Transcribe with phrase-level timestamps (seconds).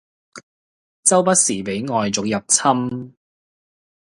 [1.03, 3.13] 周不時俾外族入侵